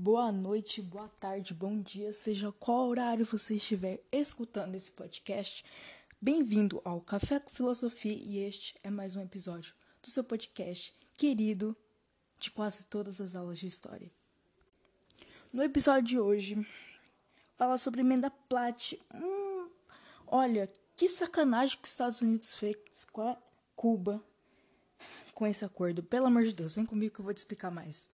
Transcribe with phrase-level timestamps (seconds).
[0.00, 5.64] Boa noite, boa tarde, bom dia, seja qual horário você estiver escutando esse podcast.
[6.20, 11.76] Bem-vindo ao Café com Filosofia e este é mais um episódio do seu podcast querido
[12.38, 14.08] de quase todas as aulas de história.
[15.52, 16.64] No episódio de hoje,
[17.56, 18.96] fala sobre emenda Platt.
[19.12, 19.68] Hum,
[20.28, 22.76] olha, que sacanagem que os Estados Unidos fez
[23.12, 23.36] com a
[23.74, 24.22] Cuba
[25.34, 26.04] com esse acordo.
[26.04, 28.08] Pelo amor de Deus, vem comigo que eu vou te explicar mais.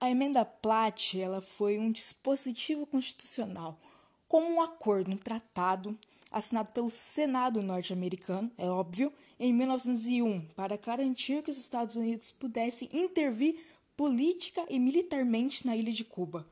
[0.00, 3.78] A emenda Platt ela foi um dispositivo constitucional,
[4.26, 5.98] como um acordo, um tratado
[6.30, 12.88] assinado pelo Senado norte-americano, é óbvio, em 1901, para garantir que os Estados Unidos pudessem
[12.92, 13.62] intervir
[13.94, 16.46] política e militarmente na ilha de Cuba.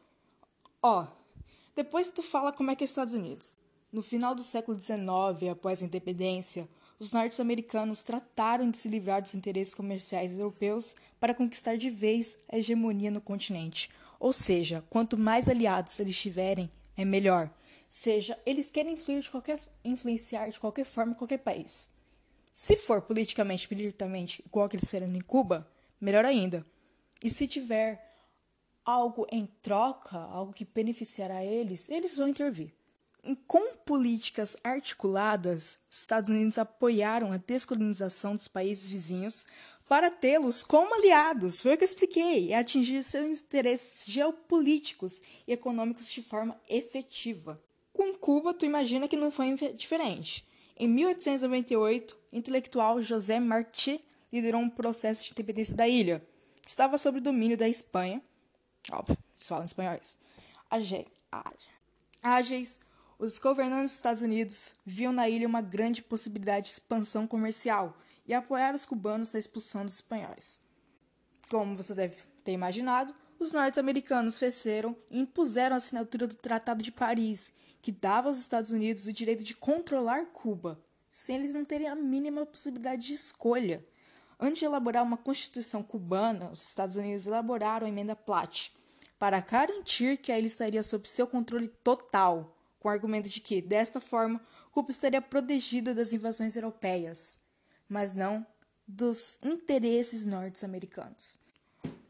[0.82, 1.06] Ó,
[1.74, 3.54] depois tu fala como é que é Estados Unidos.
[3.90, 9.34] No final do século XIX, após a independência, os norte-americanos trataram de se livrar dos
[9.34, 13.88] interesses comerciais europeus para conquistar de vez a hegemonia no continente.
[14.18, 17.50] Ou seja, quanto mais aliados eles tiverem, é melhor.
[17.88, 21.88] Seja, eles querem influir de qualquer, influenciar de qualquer forma qualquer país.
[22.52, 25.70] Se for politicamente, militarmente, igual que eles fizeram em Cuba,
[26.00, 26.66] melhor ainda.
[27.22, 28.04] E se tiver
[28.84, 32.74] algo em troca, algo que beneficiará eles, eles vão intervir.
[33.24, 39.44] E com políticas articuladas, os Estados Unidos apoiaram a descolonização dos países vizinhos
[39.88, 41.60] para tê-los como aliados.
[41.60, 47.60] Foi o que eu expliquei, é atingir seus interesses geopolíticos e econômicos de forma efetiva.
[47.92, 50.46] Com Cuba, tu imagina que não foi diferente.
[50.76, 54.00] Em 1898, o intelectual José Martí
[54.32, 56.24] liderou um processo de independência da ilha,
[56.62, 58.22] que estava sob o domínio da Espanha.
[58.92, 60.16] Óbvio, eles falam espanhóis.
[62.22, 62.78] Ágeis,
[63.18, 68.32] os governantes dos Estados Unidos viam na ilha uma grande possibilidade de expansão comercial e
[68.32, 70.60] apoiaram os cubanos na expulsão dos espanhóis.
[71.50, 76.92] Como você deve ter imaginado, os norte-americanos feceram e impuseram a assinatura do Tratado de
[76.92, 77.52] Paris,
[77.82, 80.80] que dava aos Estados Unidos o direito de controlar Cuba,
[81.10, 83.84] sem eles não terem a mínima possibilidade de escolha.
[84.38, 88.72] Antes de elaborar uma constituição cubana, os Estados Unidos elaboraram a emenda Platt
[89.18, 92.57] para garantir que a ilha estaria sob seu controle total
[92.88, 94.40] com o argumento de que, desta forma,
[94.72, 97.38] Cuba estaria protegida das invasões europeias,
[97.86, 98.46] mas não
[98.86, 101.38] dos interesses norte-americanos.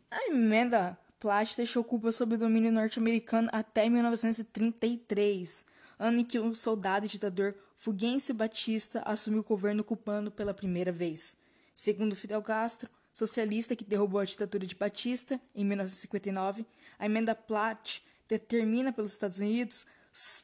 [0.08, 5.66] A emenda Platt deixou Cuba sob o domínio norte-americano até 1933,
[5.98, 10.92] ano em que o soldado e ditador Fulgêncio Batista assumiu o governo cubano pela primeira
[10.92, 11.36] vez.
[11.74, 16.64] Segundo Fidel Castro, socialista que derrubou a ditadura de Batista em 1959,
[16.98, 19.86] a emenda Platt determina pelos Estados Unidos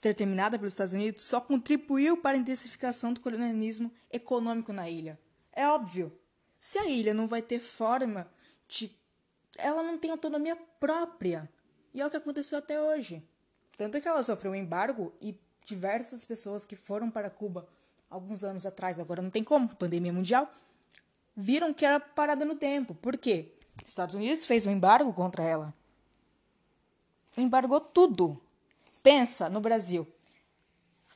[0.01, 5.19] determinada pelos Estados Unidos só contribuiu para a intensificação do colonialismo econômico na ilha.
[5.53, 6.13] É óbvio.
[6.59, 8.29] Se a ilha não vai ter forma
[8.69, 8.91] de.
[9.57, 11.51] Ela não tem autonomia própria.
[11.93, 13.23] E é o que aconteceu até hoje.
[13.77, 17.69] Tanto é que ela sofreu um embargo e diversas pessoas que foram para Cuba
[18.09, 20.53] alguns anos atrás, agora não tem como, pandemia mundial,
[21.37, 22.95] viram que era parada no tempo.
[22.95, 23.53] Por quê?
[23.85, 25.75] Estados Unidos fez um embargo contra ela.
[27.37, 28.41] Embargou tudo.
[29.05, 30.07] Pensa no Brasil.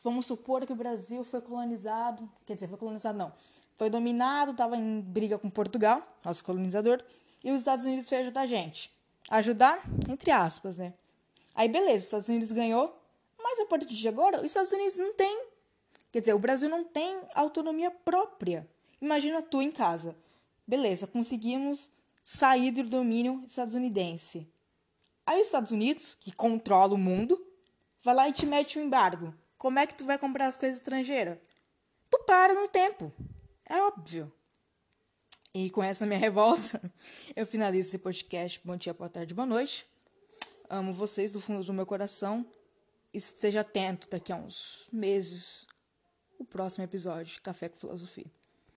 [0.05, 3.33] Vamos supor que o Brasil foi colonizado, quer dizer, foi colonizado não,
[3.79, 7.03] foi dominado, estava em briga com Portugal, nosso colonizador,
[7.43, 8.93] e os Estados Unidos foi ajudar a gente.
[9.31, 10.93] Ajudar, entre aspas, né?
[11.55, 12.95] Aí beleza, os Estados Unidos ganhou,
[13.43, 15.47] mas a partir de agora, os Estados Unidos não tem,
[16.13, 18.69] quer dizer, o Brasil não tem autonomia própria.
[19.01, 20.15] Imagina tu em casa.
[20.67, 21.91] Beleza, conseguimos
[22.23, 24.47] sair do domínio estadunidense.
[25.25, 27.48] Aí os Estados Unidos, que controla o mundo,
[28.09, 29.35] vai lá e te mete um embargo.
[29.59, 31.37] Como é que tu vai comprar as coisas estrangeiras?
[32.09, 33.13] Tu para no tempo.
[33.67, 34.33] É óbvio.
[35.53, 36.81] E com essa minha revolta,
[37.37, 38.63] eu finalizo esse podcast.
[38.65, 39.87] Bom dia, boa tarde, boa noite.
[40.71, 42.51] Amo vocês do fundo do meu coração.
[43.13, 45.67] Esteja atento daqui a uns meses
[46.39, 48.38] o próximo episódio Café com Filosofia.